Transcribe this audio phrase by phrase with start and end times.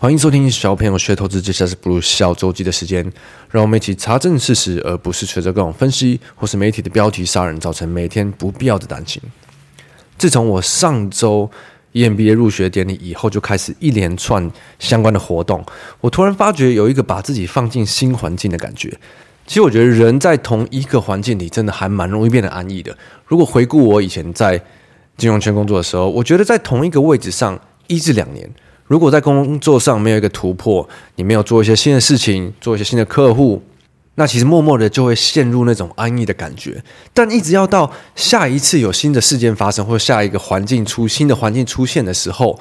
[0.00, 3.02] 欢迎收听小朋友学投资，接下来是不如小周记的时间，
[3.50, 9.20] 让我们一起查证事实，而不是随着各种分析或是媒体的标题杀人，造成每天不必要的担心。
[10.16, 11.50] 自从我上周
[11.94, 15.66] EMBA 入学典礼以后，就开始一连串相关的活动，
[16.00, 18.96] 我突然发觉有一个把自己放进新环境的感觉。
[19.48, 22.96] 其实我觉得人在同一个环境里，真的还蛮容易变得安逸的。
[23.26, 24.62] 如果回顾我以前在
[25.16, 28.48] 金融圈工作的时候，我觉得在同一个位置上一至两年。
[28.88, 33.62] 如果在工作上没有一个突破，你没有做一些新的事情，做一些新的客户，
[34.14, 36.82] 那其实默默的就会陷入那种安逸的感觉。
[37.12, 42.58] 但一直要到下一次有新的事件发生，或者下一个环境出新的环境出现的时候，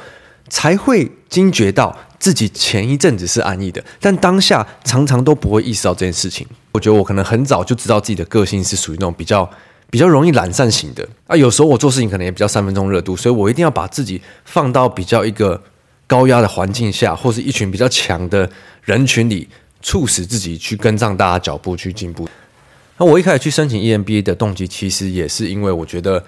[0.49, 6.45] 才会惊觉到自己前一阵子是安逸的，但当下常常都不会意识到这件事情。
[6.73, 9.49] 我觉得我可能很早就知道自己的个性是属于那种比较
[9.89, 11.37] 比较容易懒散型的啊。
[11.37, 15.61] 有时候我做事情可能也比较三分钟热度，所以我一定要把自己放到比较一个。
[16.07, 18.49] 高压的环境下，或是一群比较强的
[18.81, 19.47] 人群里，
[19.81, 22.27] 促使自己去跟上大家脚步去进步。
[22.97, 26.23] 那我一开始去申请 EMBA 的动机，其实也是因为我觉得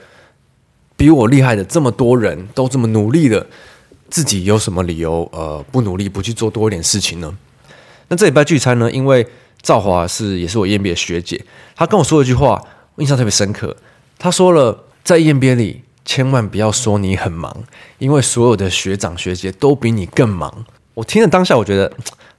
[0.98, 3.48] 比我厉害的这么多人都这么努力了，
[4.10, 7.36] 自己有什么理由呃不努力不去做多一点事情呢？
[8.10, 9.26] 那这礼拜聚餐呢，因为
[9.62, 11.44] 赵华是也是我 EMBA 的学姐，
[11.76, 12.62] 她跟我说了一句话，
[12.96, 13.76] 我印象特别深刻。
[14.18, 15.82] 她说了，在 EMBA 里。
[16.06, 17.56] 千万不要说你很忙，
[18.00, 20.66] 因为所有的学长学姐都比你更忙。
[20.96, 21.92] 我听了当下，我觉得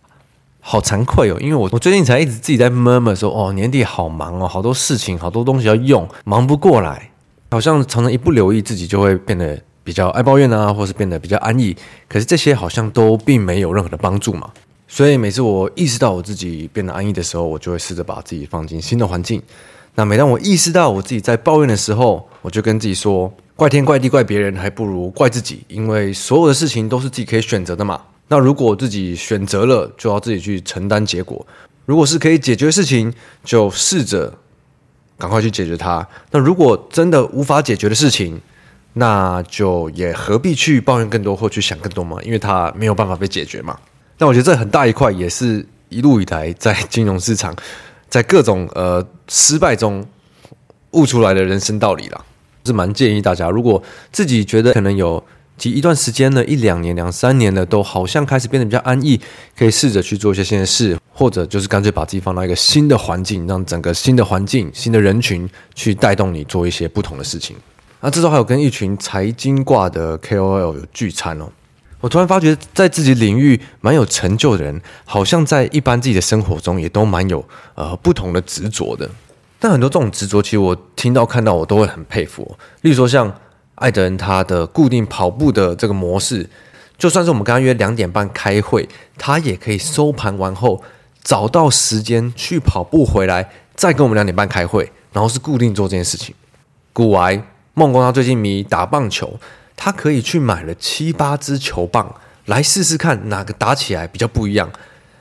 [0.60, 7.10] 好惭愧哦，因为我我最近才一直自己在 m 说，哦，年底好忙哦，好多事情，好多东西要用，忙不过来，
[7.50, 11.74] 好像常常一不留意自己就会变得比较爱抱怨啊，或是变得比较安逸。
[12.08, 14.50] 可是这些好像都并没有任何的帮助嘛。
[14.86, 19.40] 所以每次我意识到我自己变得安逸的时候，我就会试着把自己放进新的环境。
[19.94, 23.32] 那每当我意识到我自己在抱怨的时候，我就跟自己说。
[23.60, 28.00] 怪天怪地怪别人，还不如怪自己，因为所有的事情都是自己可以选择的嘛。
[28.28, 31.46] 那如果自己选择了，就要自己去承担结果。
[31.84, 33.12] 如果是可以解决的事情，
[33.44, 34.32] 就试着
[35.18, 36.08] 赶快去解决它。
[36.30, 38.40] 那如果真的无法解决的事情，
[38.94, 42.16] 那就也何必去抱怨更多或去想更多嘛？
[42.22, 43.78] 因为它没有办法被解决嘛。
[44.16, 47.54] 那我觉得这很大一块，也是一路以来在金融市场，
[48.08, 50.02] 在各种呃失败中
[50.92, 52.24] 悟出来的人生道理啦。
[52.64, 53.82] 是蛮建议大家，如果
[54.12, 55.22] 自己觉得可能有
[55.56, 59.20] 几一段时间呢，一两年、两三年了，都好像开始变得比较安逸，
[59.58, 67.56] 可以试着去做一些新的事，或者就是干脆把自己放到一个新的环境，让整个新的环境、新的人群去带动你做一些不同的事情。
[68.00, 71.50] 那这时候还有跟一群财经挂的 KOL 有聚餐哦，
[72.00, 79.06] 我突然发觉，在自己领域蛮有成就的人，好像在一般自己的生活中也都蛮有呃不同的执着的。
[79.60, 82.56] 但很多这种执着，其实我听到看到我都会很佩服。
[82.80, 83.32] 例如说，像
[83.74, 86.48] 艾德恩他的固定跑步的这个模式，
[86.96, 88.88] 就算是我们跟他约两点半开会，
[89.18, 90.82] 他也可以收盘完后
[91.22, 96.34] 找到时间去跑步回来，再跟我们两点半开会，然后是固定做这件事情。
[96.92, 99.38] 古玩梦工他最近迷打棒球，
[99.76, 102.14] 他可以去买了七八支球棒
[102.46, 104.70] 来试试看哪个打起来比较不一样。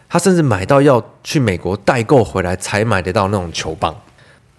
[0.10, 3.96] 他甚至买到要去美国代购回来才买得到那种球棒。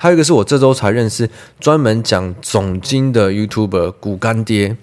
[0.02, 1.28] 还有一个是我这周才认识，
[1.58, 4.74] 专门讲总经的 YouTuber 股干爹。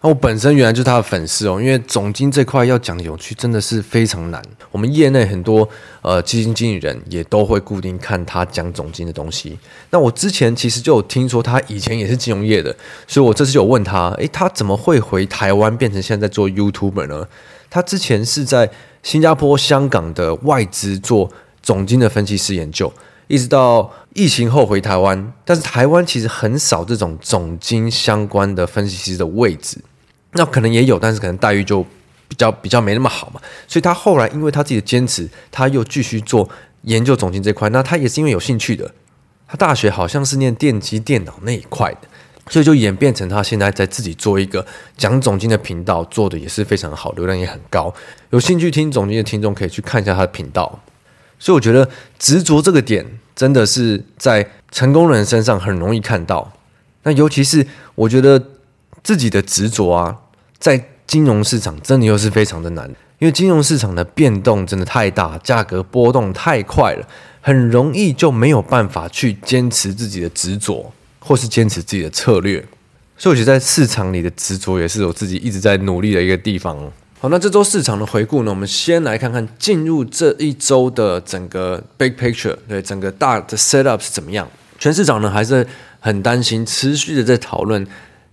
[0.00, 4.42] 那我本身原来就是他的粉丝哦，因为总经这块要讲有趣，真的是非常难。
[4.72, 5.68] 我们业内很多
[6.02, 9.56] 呃基金经理人也都会固定看他讲总经的东西。
[9.90, 12.74] 那我之前其实就有听说他以前也是金融业的，
[13.06, 17.28] 所以我这次有问他，诶，他怎么会回台湾变成现在在做 YouTuber 呢？
[17.70, 18.68] 他之前是在
[19.04, 21.30] 新加坡、香港的外资做
[21.62, 22.92] 总经的分析师研究。
[23.28, 29.78] 一直到疫情后回台湾，但是台湾其实很少这种总经相关的分析师的位置，
[30.32, 31.82] 那可能也有，但是可能待遇就
[32.26, 33.40] 比较比较没那么好嘛。
[33.66, 36.48] 所以他后来因为他自己的坚持，他又继续做
[36.82, 37.68] 研究总经这块。
[37.68, 38.90] 那他也是因为有兴趣的，
[39.46, 42.08] 他大学好像是念电机电脑那一块的，
[42.48, 44.66] 所以就演变成他现在在自己做一个
[44.96, 47.92] 讲总经的频道，做的也是非常好，流量也很高。
[48.30, 50.80] 有兴趣听总经的听众可以去看一下他的频道。
[51.38, 51.88] 所以我觉得
[52.18, 53.06] 执着这个点
[53.36, 56.52] 真的是在成功人身上很容易看到。
[57.04, 58.42] 那尤其是我觉得
[59.02, 60.16] 自己的执着啊，
[60.58, 62.88] 在金融市场真的又是非常的难，
[63.18, 67.08] 因为金融市场的变动真的太大，价格波动太快了，
[67.40, 72.62] 很容易就没有办法去坚持自己的执着，或是坚持自己的策略。
[73.16, 76.76] 所以我觉得在市场里的执着也是我自己一直在努力的一个地方。
[77.20, 78.50] 好，那这周市场的回顾呢？
[78.52, 84.48] 我们先来看看进入这一周的整个 big picture，对整个大的 setup 是怎么样？
[84.78, 85.66] 全市场呢还是
[85.98, 87.84] 很担心，持续的在讨论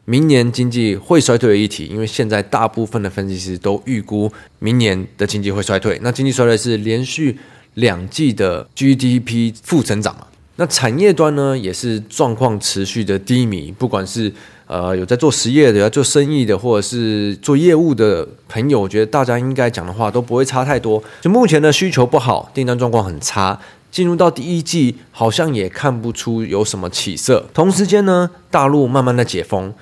[0.06, 6.00] 明年经济会衰退的议题，因为现在大部分的分析师都预估明年的经济会衰退。
[6.04, 7.40] 那经济衰退是连续
[7.74, 10.28] 两季的 GDP 负增长嘛？
[10.58, 14.32] 那产业端呢，也是状况持续的低迷，不管是
[14.68, 21.04] 呃有在做实业的、要做生意的，或者是做业务的朋友，我觉得大家应该讲的话都不会差太多。
[21.22, 23.60] 就目前的需求不好，订单状况很差，
[23.92, 27.46] 进入到第一季好像也看不出有什么起色。
[27.54, 29.74] 同时间呢，大陆慢慢的解封，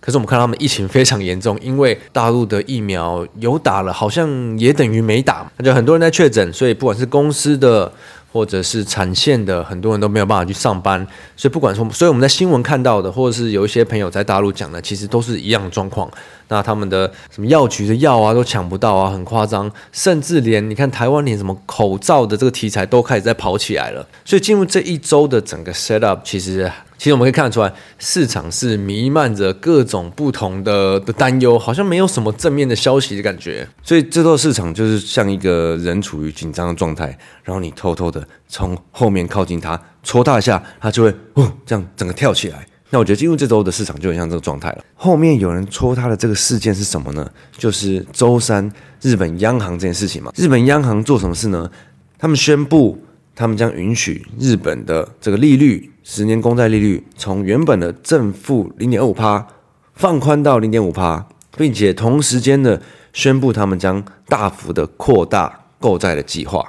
[0.00, 7.92] 可是我们看到他们疫情非常严重，因为大陆的疫苗有打了，好像也等于没打，那就很多人在确诊，所以不管是公司的。
[8.32, 11.06] 或者是产线的很多人都没有办法去上班，
[11.36, 16.10] 所以不管说，所以我们在新闻看到的，或者是有一些朋友在大陆讲的，其实都是一样的状况。
[16.50, 24.06] 那他们的什么药局的药啊都抢不到啊，很夸张，甚至连你看台湾连什么口罩的这个题材都开始在跑起来了。
[24.24, 26.70] 所以进入这一周的整个 set up，其实。
[26.98, 33.66] 其实我们可以看得出来，市场是弥漫着各种不同的的担忧，好像没有什么正面的消息的感觉。
[33.82, 37.06] 所以这座市场就是像一个人处于紧张的状态，
[37.42, 42.66] 然后你偷偷的从后面靠近它，戳它一下，它就会哦这样整个跳起来。
[42.90, 44.84] 那我觉得进入这周的市场就很像这个状态了。
[44.94, 47.30] 后面有人戳它的这个事件是什么呢？
[47.56, 48.70] 就是周三
[49.00, 50.32] 日本央行这件事情嘛。
[50.36, 51.70] 日本央行做什么事呢？
[52.18, 52.98] 他们宣布。
[53.32, 59.46] 他们将允许日本的这个利率，十年公债利率从原本的正负零点二五趴
[59.94, 61.26] 放宽到零点五趴，
[61.56, 62.82] 并且同时间的
[63.14, 66.62] 宣布他们将大幅的扩大购债的计划。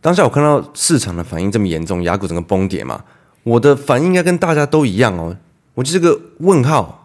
[0.00, 3.02] 当下我看到市场的反应这么严重，雅股整个崩跌嘛，
[3.42, 5.36] 我的反应应该跟大家都一样哦，
[5.74, 6.98] 我就是个问号。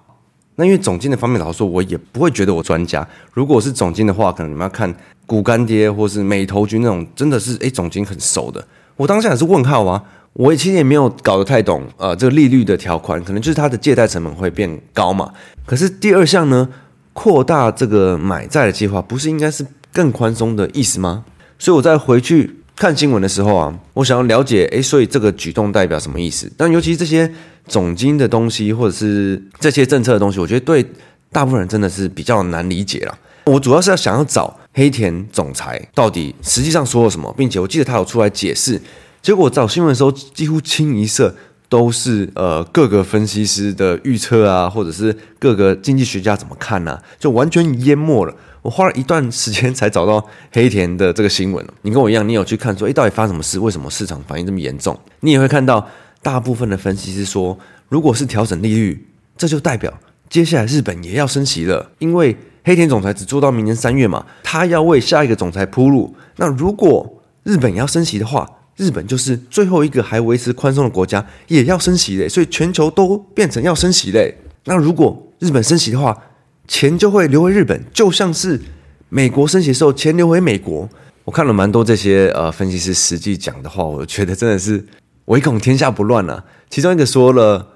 [0.59, 3.07] 那因为总经的方面来说，我也不会觉得我专家。
[3.31, 4.91] 如果我是总经的话，可能你们要看
[5.27, 8.65] 股干爹或是美投君那种，真的是诶总经很熟的。
[8.95, 10.03] 我当下也是问号啊，
[10.33, 15.31] 我也其实也没有搞得太懂，呃，这个利率的条款，可能就是它的借贷成本会变高嘛。
[15.63, 16.67] 可是第二项呢，
[17.13, 19.63] 扩大这个买债的计划，不是应该是
[19.93, 21.23] 更宽松的意思吗？
[21.59, 26.51] 所以我在回去看新闻的时候啊，我想要了解，诶，所以这个举动代表什么意思？
[26.57, 27.31] 但尤其这些
[27.67, 30.85] 总经的东西，或者是这些政策的东西，我觉得对
[31.31, 33.17] 大部分人真的是比较难理解了。
[33.45, 38.81] 我主要是要想要找黑田总裁到底实际上说了什么，并且我记得他有出来解释。
[39.21, 41.33] 结果我找新闻的时候，几乎清一色
[41.69, 47.03] 都是呃各个分析师的预测啊，或者是各个经济学家怎么看呢、啊？
[47.19, 48.33] 就完全淹没了。
[48.61, 51.65] 我花了一段时间才找到黑田的这个新闻。
[51.83, 53.57] 你跟我一样，你有去看说，诶，到底发什么事？
[53.59, 54.97] 为什么市场反应这么严重？
[55.21, 55.87] 你也会看到
[56.21, 57.57] 大部分的分析师说，
[57.89, 59.93] 如果是调整利率，这就代表
[60.29, 62.35] 接下来日本也要升息了，因为。
[62.63, 66.13] 黑田总裁只做到明年三月嘛，他要为下一个总裁铺路。
[66.35, 72.27] 那如果日本要升息的话，日本就是最后一个还维持宽松的国家，也要升息嘞。
[72.27, 74.35] 所以全球都变成要升息嘞。
[74.65, 76.21] 那如果日本升息的话，
[76.67, 78.59] 钱就会流回日本，就像是
[79.07, 80.89] 美国升息的时候钱流回美国。
[81.23, 84.85] 我看了蛮多这些呃分析师实际讲的话，我觉得真的是
[85.27, 86.43] 唯恐天下不乱啊。
[86.69, 87.67] 其中一个说了。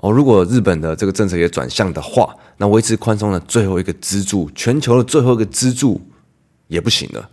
[0.00, 6.00] 哦，如果日本的这个政策也转向的话，那维持宽松的最后一个支柱，全球的最后一个支柱
[6.68, 7.28] 也不行了。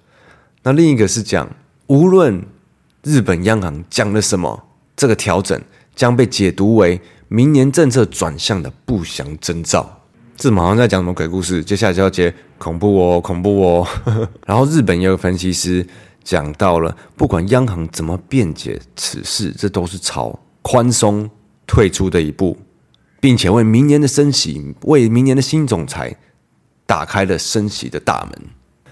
[0.64, 1.48] 那另一个是讲，
[1.86, 2.44] 无论
[3.04, 4.64] 日本央行讲了什么，
[4.96, 5.62] 这个调整
[5.96, 10.02] 将被解读为明年政策转向的不祥征兆。
[10.36, 11.64] 这马上在讲什么鬼故事？
[11.64, 13.88] 接下来就要接恐怖哦，恐怖哦。
[14.48, 15.86] 然后日本也有分析师
[16.26, 21.30] 讲到了，不管央行怎么辩解此事，这都是朝宽松。
[21.68, 22.56] 退出的一步，
[23.20, 26.16] 并且为明年的升息，为明年的新总裁
[26.86, 28.50] 打开了升息的大门。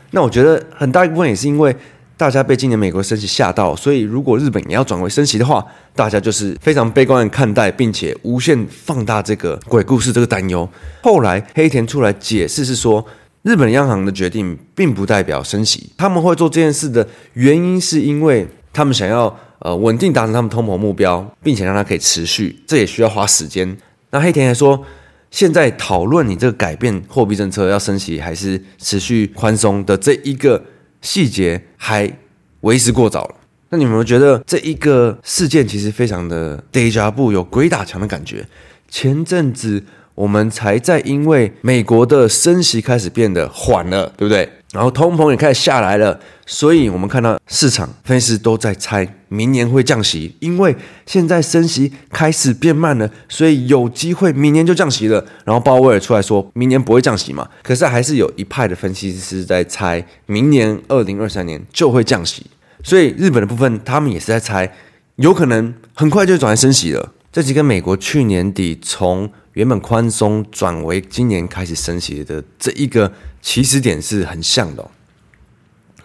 [0.10, 1.76] 那我觉得很大一部分也是因为
[2.18, 5.64] 大家被今年美国升息吓到，所以如果日本也要转为升息的话，
[5.96, 10.68] 大家就是非常悲观的看待，并且无限放大这个鬼故事这个担忧。
[11.04, 13.06] 后来黑田出来解释是说，
[13.44, 19.38] 日本央行的决定并不代表升息，他们会做这件事的原因是因为他们想要。
[19.60, 23.78] 呃，稳定达成他们通膨目标，并且让它可以持续，这也需要花时间。
[24.10, 24.86] 那黑田还说，
[25.32, 30.62] 现在讨论你这个改变货币政策要升息还是持续宽松的这一个
[31.02, 32.12] 细节还
[32.60, 33.36] 为时过早了。
[33.70, 38.46] 那你们觉得这一个事件其实非常的 deja vu，有鬼打墙的感觉？
[38.90, 39.82] 前阵子
[40.16, 44.50] 我们才在因为美国的升息开始变得缓了，对不对？
[44.72, 55.24] 然后通膨也开始下来了，所以我们看到市场分析师都在猜明年会降息，因为现在升息开始变慢了，所以有机会明年就降息了。
[55.46, 62.48] 然后鲍威尔出来说明年不会降息嘛，可是还是有一派的分析师在猜明年二零二三年就会降息，
[62.84, 64.74] 所以日本的部分他们也是在猜，
[65.18, 67.12] 有可能很快就转来升息了。
[67.32, 74.90] 这几个美国去年底从原本宽松转为今年开始升息的这一个起始点是很像的。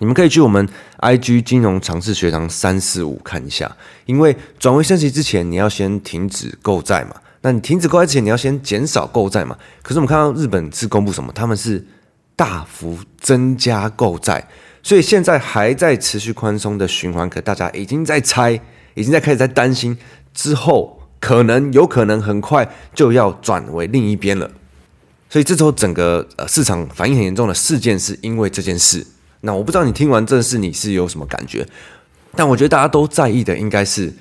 [0.01, 3.77] 你们可以去我们 IG 金融尝试学堂三四五看一下，
[4.07, 7.17] 因为转为升息之前，你要先停止购债嘛。
[7.41, 9.57] 那你停止购债之前，你要先减少购债嘛。
[9.83, 11.33] 可是我们看到日本是公布什么？
[11.33, 11.85] 他们是
[12.37, 14.47] 大幅增加购债，
[14.83, 18.61] 所以现在还在持续宽松的循环，可大家已经在猜，
[18.95, 19.99] 已经在开始在担心
[20.33, 24.51] 之后可能有可能很快就要转为另一边了。
[25.29, 29.07] 所以这时候整个呃市场反应很严重的事件，是因为这件事。
[29.43, 31.67] 那我不知道你听完这事你是有什么感觉？
[32.35, 34.13] 但我觉得大家都在意的应该是，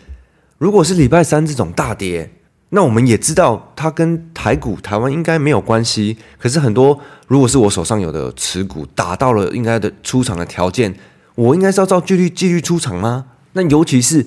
[0.58, 2.32] 如果是礼拜三这种大跌。
[2.70, 6.18] 那我们也知道，它跟台股、台湾应该没有关系。
[6.38, 10.94] 可是很多，如果是我手上有的持股达到了应该的出场的条件，
[11.36, 13.27] 我应该是要照纪律纪律出场吗？
[13.54, 14.25] 那尤其是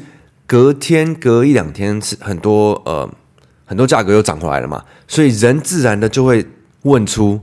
[0.50, 3.08] 隔天、隔一两天是很多呃
[3.64, 6.44] 很多价格又涨回来了嘛，所以人自然的就会
[6.82, 7.38] 问出：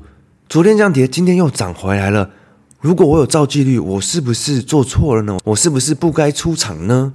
[0.49, 2.31] 昨天这样跌，今天又涨回来了。
[2.81, 5.39] 如果我有照纪律，我是不是做错了呢？
[5.45, 7.13] 我是不是不该出场呢？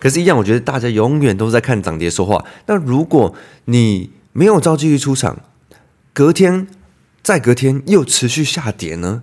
[0.00, 2.44] 可是，一样，我觉得大家永远都在看涨跌说话。
[2.66, 3.32] 那如果
[3.66, 5.38] 你没有照纪律出场，
[6.12, 6.66] 隔天
[7.22, 9.22] 再隔天又持续下跌呢？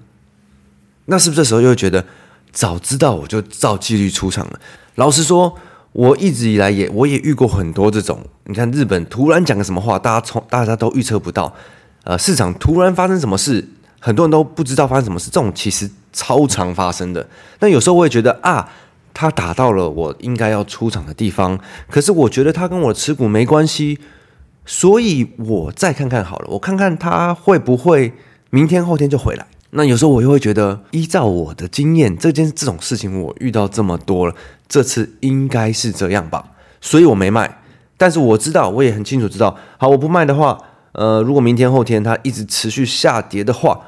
[1.07, 2.05] 那是不是这时候又觉得，
[2.53, 4.61] 早知道我就照纪律出场了？
[4.95, 5.57] 老实说，
[5.93, 8.19] 我一直以来也我也遇过很多这种。
[8.45, 11.53] 你看，日本突然讲个什么话，大家从大家都预测不到。
[12.03, 13.65] 呃，市场突然发生什么事，
[13.99, 15.29] 很多人都不知道发生什么事。
[15.31, 17.25] 这种其实超常发生的。
[17.59, 18.69] 那有时候我也觉得啊。
[19.15, 23.99] 他打到了我应该要出场的地方，可是我觉得他跟我持股没关系，
[24.65, 28.11] 所以我再看看好了，我看看他会不会
[28.49, 29.45] 明天后天就回来。
[29.69, 34.33] 那有时候我又会觉得，依照我的经验，这件这种事情我遇到这么多了，
[34.73, 36.43] 这次应该是这样吧，
[36.81, 37.61] 所以我没卖。
[37.95, 40.57] 但是我知道，我也很清楚知道，好，我不卖的话，
[40.93, 43.79] 呃，如果明天后天它一直持续下跌的话。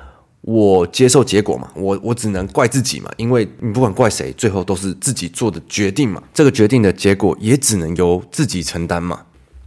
[0.48, 9.22] 我接受结果嘛，我我只能怪自己嘛，因为你不管怪谁，最后都是自己做的决定嘛，这个决定的结果也只能由自己承担嘛。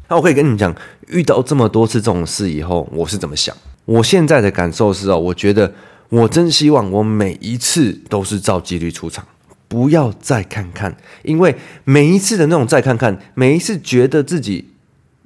[0.07, 0.73] 那我可以跟你讲，
[1.09, 3.53] 遇到这么多次这种事以后，我是怎么想？
[3.87, 5.75] 我现在的感受是哦，我觉得
[6.11, 9.27] 我真希望我每一次都是照纪律出场，
[9.69, 14.71] 不要再看看，因为每一次的那种再看看，每一次觉得自己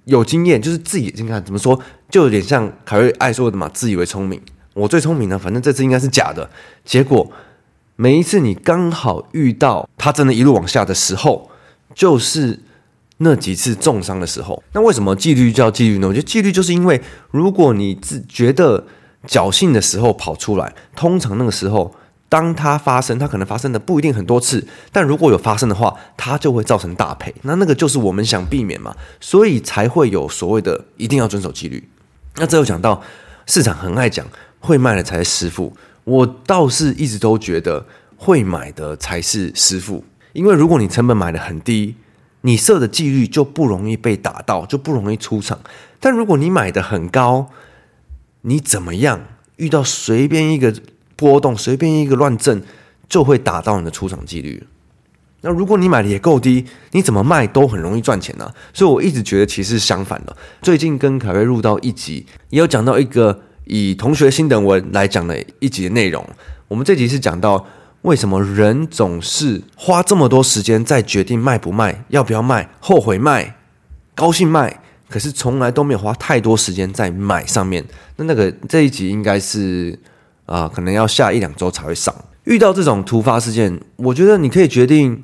[0.05, 1.81] 有经验，就是自己你看怎么说，
[2.11, 4.41] 就有点像凯瑞爱说的嘛，自以为聪明。
[4.75, 6.51] 我最聪明了，反正这次应该是假的。
[6.85, 7.31] 结果
[7.95, 11.51] 每一次你刚好遇到他真的一路往下的时候，
[11.95, 12.59] 就是
[13.19, 14.63] 那几次重伤的时候。
[14.73, 16.09] 那为什么纪律叫纪律呢？
[16.09, 18.87] 我觉得纪律就是因为，如果你自觉得
[19.29, 21.95] 侥幸的时候跑出来，通常那个时候，
[22.33, 27.35] 当它发生，它可能发生的不一定很多次，但如果有发生的话，它就会造成大赔。
[27.43, 31.87] 那那个就是我们想避免嘛，所以才会有所谓的一定要遵守纪律。
[32.37, 33.03] 那这又讲到
[33.45, 34.27] 市场很爱讲。
[34.65, 35.73] 会卖的才是师傅，
[36.05, 37.85] 我倒是一直都觉得
[38.17, 41.97] 会买的才是师傅，因为如果你成本买的很低，
[42.43, 45.59] 你设的纪律就不容易被打到，就不容易出场。
[45.99, 47.51] 但如果你买的很高，
[48.43, 49.23] 你怎么样
[49.57, 50.73] 遇到随便一个
[51.23, 52.63] 波动，随便一个乱震，
[53.09, 54.67] 就会打到你的出场几率。
[55.43, 58.53] 那如果你买的也够低，你怎么卖都很容易赚钱啊。
[58.73, 60.37] 所以我一直觉得其实是相反的。
[60.61, 63.43] 最近跟凯瑞录到一集，也有讲到一个。
[63.65, 66.29] 以同学心得文来讲的一集的内容，
[66.67, 67.65] 我们这集是讲到
[68.03, 73.57] 为什么人总是花这么多时间在决定卖不卖、要不要卖、后悔卖、
[74.17, 77.85] 高兴卖，可是从来都没有花太多时间在买上面。
[78.17, 79.97] 那那个这一集应该是
[80.47, 82.15] 啊、可能要下一两周才会上。
[82.45, 85.23] 遇到这种突发事件，我觉得你可以决定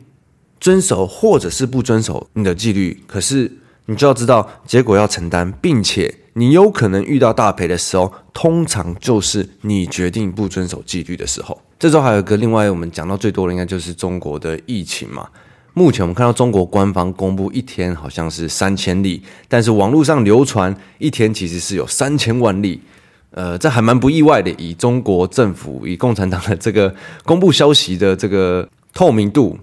[0.60, 6.14] 遵守或者是不遵守你的纪律，可是你就要知道结果要承担，并且。
[6.34, 11.60] 你有可能遇到大赔的时候，通常就是你决定不遵守纪律的时候。
[11.80, 15.28] 这周还有一个另外我们讲到最多的，应该就是中国的疫情嘛。
[15.74, 22.80] 目前我们看到中国官方公布一天好像是三千例，但是网络上流传一天其实是有三千万例。
[23.30, 26.94] 呃，这还蛮不意外的，以中国政府以共产党的这个
[27.24, 29.58] 公布消息的这个透明度。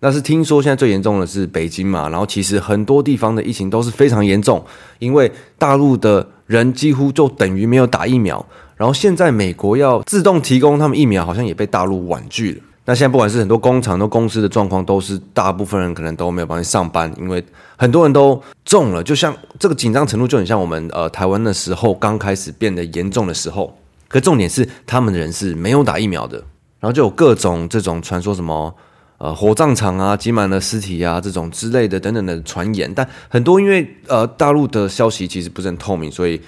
[0.00, 4.64] 那是听说现在最严重的是北京嘛，然后其实很多地方的疫情都是非常严重，
[4.98, 8.44] 因为大陆的人几乎就等于没有打疫苗，
[8.76, 12.60] 然后现在美国要自动提供他们疫苗，好像也被大陆婉拒了。
[12.84, 17.44] 那现在不管是很多工厂、都公司的状况，都是大部分人可能都没有办法上班，因为
[17.76, 23.78] 很多人都中了，就像这个紧张程度就很像我们呃台湾的时候刚开始变得严重的时候。
[24.08, 26.36] 可重点是他们的人是没有打疫苗的，
[26.80, 28.74] 然后就有各种这种传说什么。
[29.18, 36.40] 呃火葬场啊挤满了尸体啊这种之类的等等的传言，但很多因为呃大陆的消息其实不是很透明，所以。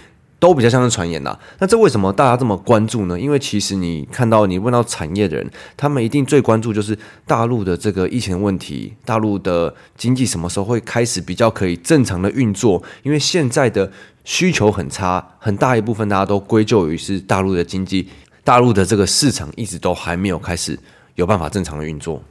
[0.45, 3.19] 都比较像是传言呐，那这为什么大家这么关注呢？
[3.19, 6.95] 因为其实你看到你问到产业的人，他们一定最关注就是
[7.27, 12.83] 大陆的这个疫情问题，大陆的经济什么时候会开始比较可以正常的运作？
[13.05, 13.91] 因为现在的
[14.25, 18.07] 需求很差，很大一部分大家都归咎于是大陆的经济，
[18.45, 20.79] 大陆的这个市场一直都还没有开始
[21.15, 22.23] 有办法正常的运作，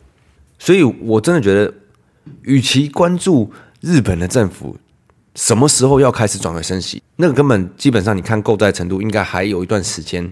[0.60, 1.74] 所以我真的觉得，
[2.44, 3.52] 与其关注
[3.82, 4.78] 日本的政府。
[5.36, 7.02] 什么时候要开始转为升息？
[7.16, 10.32] 那个根本基本上，你看购债程度应该还有一段时间，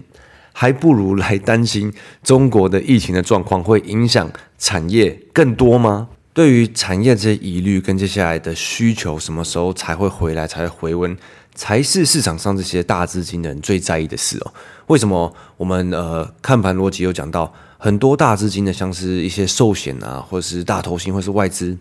[0.52, 1.92] 还不如来担心
[2.22, 6.08] 中国的疫情的状况会影响产业更多吗？
[6.32, 11.16] 对于产业这些疑虑跟接下来的需求，什么时候才会回来，才会回温，
[11.54, 14.54] 才是市场上这些大资金的人最在意的事哦。
[14.86, 21.76] 为什么我们呃看盘逻辑有讲到很多大资金的，像是一些寿险啊，或者是大投行，或是外资，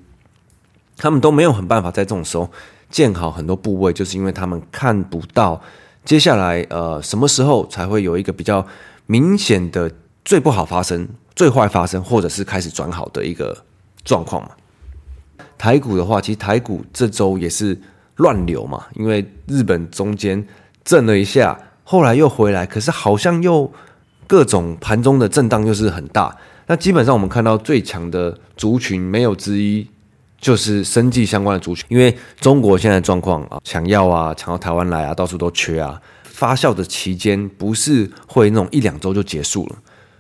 [0.98, 2.50] 他们都没有很办法在这种时候。
[2.92, 5.60] 建好很多部位，就是因为他们看不到
[6.04, 8.66] 接下来呃什么时候才会有一个比较
[9.08, 9.90] 明显的
[10.26, 13.58] 最不好发生、最坏发生，或者是开始转好的一个
[14.04, 14.50] 状况嘛。
[15.58, 17.80] 台股的话，其实台股这周也是
[18.18, 20.46] 乱流嘛，因为日本中间
[20.84, 23.72] 震了一下，后来又回来，可是好像又
[24.28, 26.36] 各种盘中的震荡又是很大。
[26.68, 29.88] 那基本上我们看到最强的族群没有之一。
[30.42, 36.02] 就是生技相关的族群，因为中国现在状况啊，抢药啊，抢到台湾来啊，到处都缺啊。
[36.24, 39.76] 发酵的期间不是会那种一两周就结束了，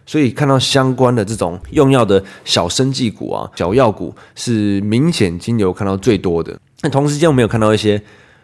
[0.05, 6.55] 所以看到相关的这种用药的小生技股啊，小药股是明显金流看到最多的。
[6.81, 7.99] 那同时间我们有看到一些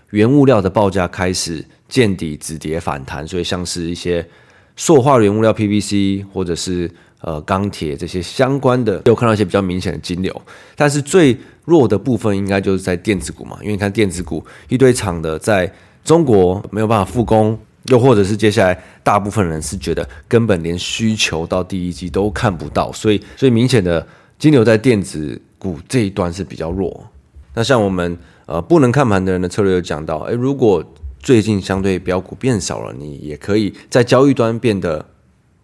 [0.10, 4.27] 原物料的报价开始见底止跌反弹，所以像是一些
[4.75, 6.89] 塑化原物料 PVC 或者是
[7.22, 10.41] 呃钢铁这些相关的，有看到一些比较明显的金流，
[10.75, 15.69] 但是最弱的部分应该就是在电子股嘛，因为你看电子股一堆厂的在
[16.01, 24.07] 中国没有办法复工，又或者是接下来大部分人是觉得根本连需求到第一季都看不到，所以所以明显的
[24.39, 27.05] 金牛在电子股这一端是比较弱。
[27.53, 30.81] 那像我们呃不能看盘的人的策略有讲到，诶，如果
[31.20, 35.05] 最近相对标股变少了，你也可以在交易端变得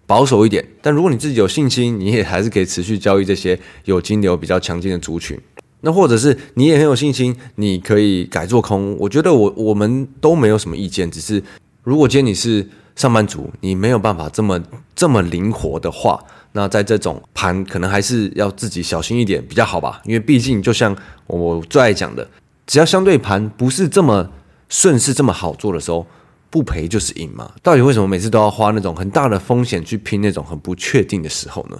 [0.05, 0.67] 保守一点。
[0.81, 5.39] 但如果你自己有信心，你也还是可以持续交易这些有金流比较强劲的族群。
[5.85, 8.95] 那或者是你也很有信心，你可以改做空。
[8.97, 11.43] 我觉得我我们都没有什么意见，只是
[11.83, 12.65] 如果今天你是
[12.95, 14.61] 上班族，你没有办法这么
[14.95, 20.01] 这么灵活的话，那在这种盘可能还是要自己小心一点比较好吧。
[20.05, 20.95] 因为毕竟就像
[21.27, 22.25] 我最爱讲的，
[22.65, 24.29] 只要相对盘不是这么
[24.69, 26.07] 顺势、这么好做的时候，
[26.49, 27.51] 不赔就是赢嘛。
[27.61, 31.77] 到底为什么每次都要花那种很大的风险去拼那种很不确定的时候呢？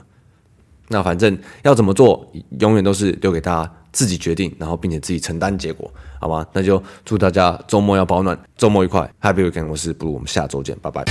[0.87, 2.25] 那反正要怎么做，
[2.59, 3.71] 永远都是留给大家。
[3.93, 5.87] 自己决定，然后并且自己承担结果，
[6.19, 6.43] 好吗？
[6.51, 9.67] 那就祝大家周末要保暖，周末愉快，Happy Weekend！
[9.67, 11.03] 我是不如我们下周见，拜拜。